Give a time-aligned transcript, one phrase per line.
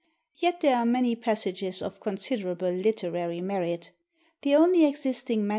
[0.35, 3.91] Yet there are many passages of considerable literary merit.
[4.41, 5.49] The only existing MS.